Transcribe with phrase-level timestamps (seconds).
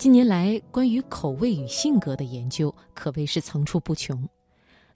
[0.00, 4.26] 近年来，关于口味与性格的研究可谓是层出不穷。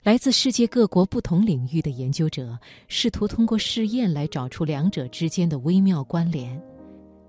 [0.01, 2.57] 来自世界各国不同领域的研究者
[2.87, 6.59] 试图通过试验来找出两者之间的微妙关联。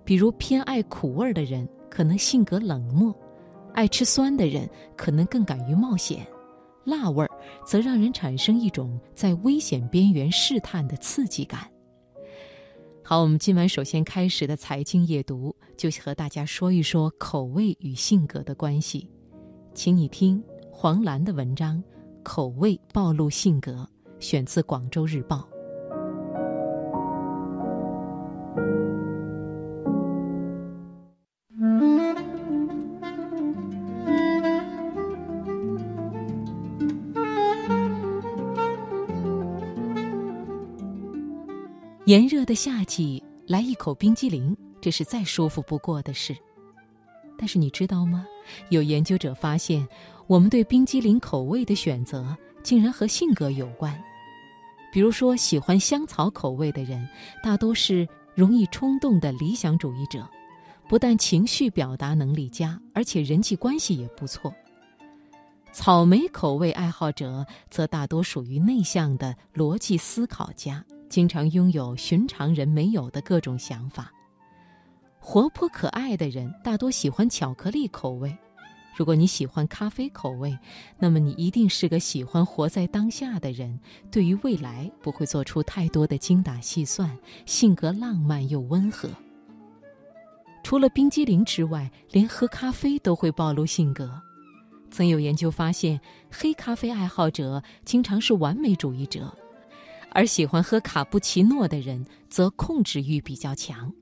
[0.07, 3.15] 比如，偏爱苦味的人可能性格冷漠，
[3.75, 4.67] 爱吃酸的人
[4.97, 6.27] 可能更敢于冒险，
[6.83, 7.31] 辣味儿
[7.67, 11.71] 则让人产生一种在危险边缘试探的刺激感。
[13.09, 19.09] 好，我们今晚首先开始的财经夜读，就和大家说一说口味与性格的关系。
[19.73, 21.77] 请你听黄澜的文章
[22.25, 23.73] 《口味暴露性格》，
[24.19, 25.49] 选自《广州日报》。
[42.07, 46.37] 炎热的夏季，来一口冰激凌，这是再舒服不过的事。
[47.37, 48.25] 但是你知道吗？
[48.69, 49.85] 有研究者发现，
[50.29, 54.01] 我们对冰激凌口味的选择竟然和性格有关。
[54.93, 57.09] 比如说，喜欢香草口味的人，
[57.43, 60.25] 大多是容易冲动的理想主义者，
[60.89, 64.55] 不但情绪表达能力佳，而且人际关系也不错。
[65.73, 70.85] 草莓口味爱好者则大多属于内向的逻辑思考家。
[71.09, 74.13] 经常拥有寻常人没有的各种想法。
[75.19, 78.37] 活泼可爱的人大多喜欢巧克力口味。
[78.97, 80.59] 如果你喜欢咖啡口味，
[80.99, 83.79] 那么你一定是个喜欢活在当下的人。
[84.11, 89.11] 对于未来不会做出太多的精打细算，性格浪漫又温和。
[90.63, 94.19] 除了冰激凌之外，连喝咖啡都会暴露性格。
[94.91, 99.37] 曾有研究发现，黑咖啡爱好者经常是完美主义者。
[100.11, 103.93] 而喜欢喝卡布奇诺的人则控制欲比较强。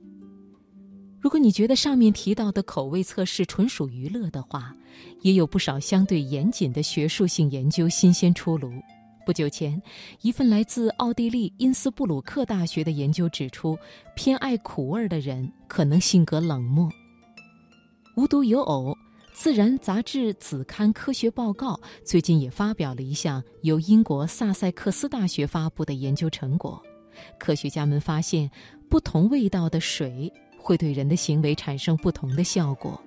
[1.21, 4.75] 如果你觉得上面提到的口味测试纯属娱乐的话，
[5.23, 8.71] 也有不少相对严谨的学术性研究新鲜出炉。
[9.25, 9.81] 不久前，
[10.21, 13.75] 一份来自奥地利因斯布鲁克大学的研究指出，
[14.15, 16.91] 偏爱苦味的人可能性格冷漠。
[18.17, 18.93] 无独有偶。
[19.35, 26.81] 《自然》杂志子刊科学报告最近也发表了一项由英国萨塞克斯大学发布的研究成果。
[27.37, 28.49] 科学家们发现，
[28.89, 32.99] 不同味道的水会对人的行为产生不同的效果。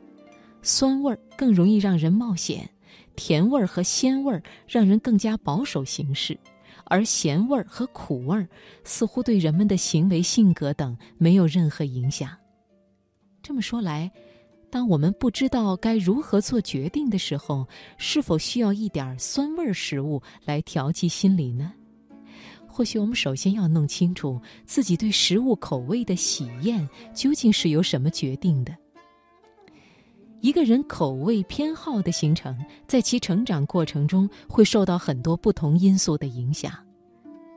[0.61, 2.69] 酸味儿更容易让人冒险，
[3.15, 6.37] 甜味儿和鲜味儿让人更加保守行事，
[6.83, 8.45] 而咸味儿和苦味儿
[8.83, 12.29] 似乎对人们的行为、性格等没有任何影响。
[13.41, 14.11] 这么说来，
[14.69, 17.65] 当我们不知道该如何做决定的时候，
[17.97, 21.71] 是否需要一点酸味食物来调剂心理呢？
[22.67, 28.75] 或许我们首先要弄清楚自己对食物口味的喜厌究竟是由什么决定的。
[30.41, 32.55] 一个人口味偏好的形成，
[32.87, 36.71] 在其成长过程中会受到很多不同因素的影响。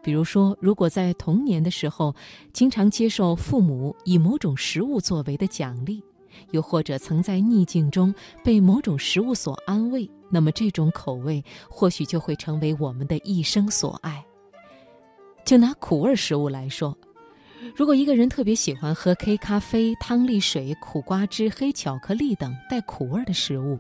[0.02, 2.14] 比如说，如果在童年的时候
[2.54, 6.02] 经常接受父母以某种食物作为的奖励。
[6.50, 8.14] 又或者曾在逆境中
[8.44, 14.24] 被某种食物所安慰，那么这种口味或许就会成为我们的一生所爱。
[15.44, 16.96] 就拿苦味食物来说，
[17.74, 23.78] 如果一个人特别喜欢喝黑咖啡、汤力水、苦瓜汁、黑巧克力等带苦味的食物，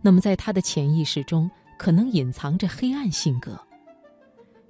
[0.00, 3.58] 那么在他的潜意识中可能隐藏着黑暗性格。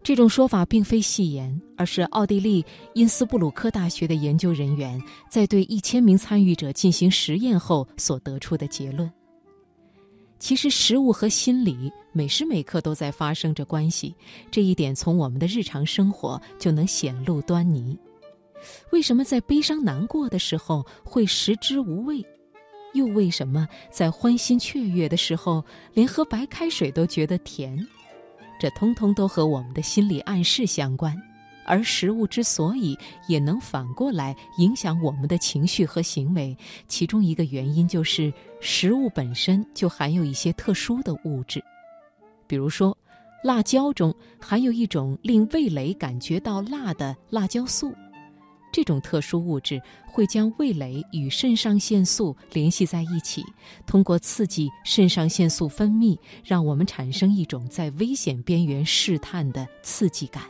[0.02, 2.64] 这种说法并非戏言，而是奥地利
[2.94, 9.10] 因斯布鲁克大学的研究人员在对一千名参与者进行实验后所得出的结论。
[10.40, 14.12] 其实，食物和心理每时每刻都在发生着关系，
[14.50, 17.96] 这一点从我们的日常生活就能显露端倪。
[18.90, 22.24] 为什么在悲伤难过的时候会食之无味？
[22.94, 25.64] 又为什么在欢欣雀跃的时候
[25.94, 27.78] 连喝白开水都觉得甜？
[28.62, 31.20] 这通通都和我们的心理暗示相关，
[31.66, 32.96] 而食物之所以
[33.26, 36.56] 也能反过来影响我们的情绪和行为，
[36.86, 41.60] 其中一个原因就是食物本身就含有一些特殊的物质，
[42.46, 42.96] 比如说，
[43.42, 47.92] 辣椒中含有一种令味蕾感觉到辣的辣椒素。
[48.72, 53.44] 这种特殊物质会将味蕾与肾上腺素联系在一起，
[53.86, 60.42] 通过刺激肾上腺素分泌，让我们产生一种在危险边缘试探的刺激感。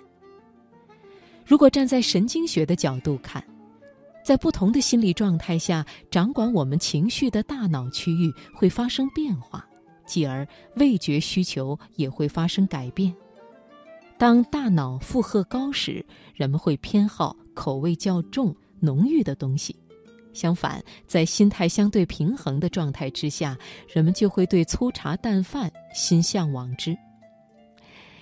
[1.45, 3.45] 如果站在神经学的角度看，
[4.25, 9.67] 在不同的心理状态下，掌管我们情绪的大脑区域会发生变化，
[10.07, 10.47] 继而
[10.77, 13.13] 味觉需求也会发生改变。
[14.17, 19.75] 当大脑负荷高时，人们会偏好口味较重、浓郁的东西；
[20.33, 23.57] 相反，在心态相对平衡的状态之下，
[23.93, 26.97] 人们就会对粗茶淡饭心向往之。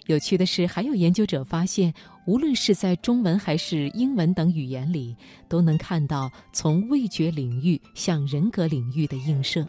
[0.07, 1.95] 有趣的是，还有研究者发现，
[2.27, 5.15] 无论是在中文还是英文等语言里，
[5.49, 9.65] 都能看到从味觉领域向人格领域的映射。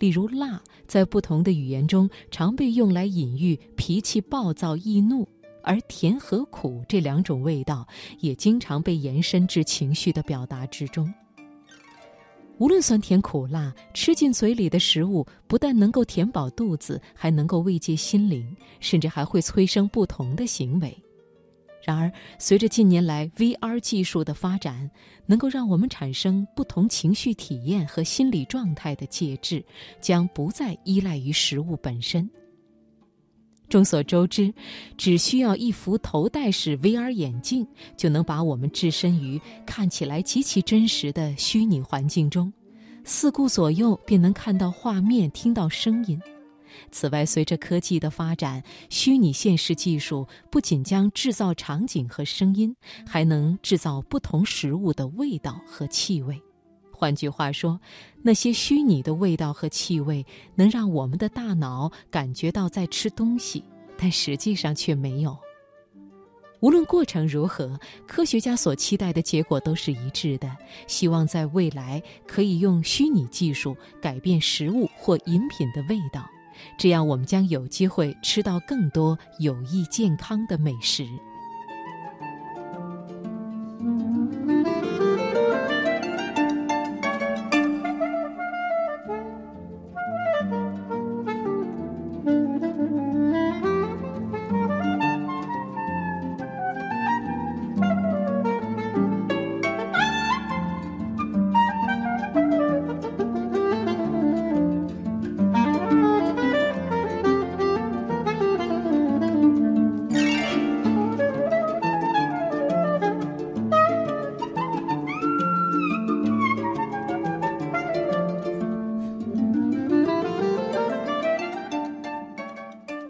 [0.00, 5.28] 例如，辣在不同的语言中常被用来隐喻脾气暴躁易怒，
[5.62, 7.86] 而甜和苦这两种味道
[8.18, 11.12] 也经常被延伸至情绪的表达之中。
[12.58, 20.94] 无论酸甜苦辣，吃进嘴里的食物不但能够填饱肚子，还能够慰藉心灵，甚至还会催生不同的行为。
[21.82, 24.90] 然而，随着近年来 VR 技术的发展，
[25.24, 29.64] 能够让我们产生不同情绪体验和心理状态的介质，
[29.98, 32.28] 将不再依赖于食物本身。
[33.70, 34.52] 众所周知，
[34.98, 42.52] 只需要一副头戴式 VR 眼镜，就能把我们置身于看起来极其真实的虚拟环境中，
[43.04, 46.20] 四顾左右便能看到画面、听到声音。
[46.90, 52.74] 此外，随着科技的发展，虚拟现实技术不仅将制造场景和声音，
[53.06, 56.40] 还能制造不同食物的味道和气味。
[57.00, 57.80] 换句话说，
[58.20, 63.64] 那些虚拟的味道和气味能让我们的大脑感觉到在吃东西，
[63.96, 65.34] 但实际上却没有。
[66.60, 70.54] 无论过程如何，科学家所期待的结果都是一致的：
[70.86, 76.28] 希望在未来可以用虚拟技术改变食物或饮品的味道，
[76.76, 81.08] 这样我们将有机会吃到更多有益健康的美食。